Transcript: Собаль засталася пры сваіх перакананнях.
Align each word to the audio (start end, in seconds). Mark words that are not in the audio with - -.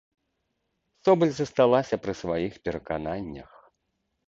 Собаль 1.07 1.35
засталася 1.41 1.95
пры 2.07 2.13
сваіх 2.23 2.53
перакананнях. 2.65 3.49